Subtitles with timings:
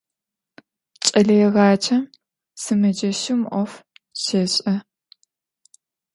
[1.03, 2.03] Кӏэлэегъаджэм
[2.61, 3.73] сымэджэщым ӏоф
[4.21, 4.75] щешӏэ.